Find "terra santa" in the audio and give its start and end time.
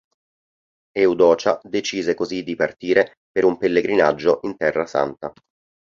4.57-5.31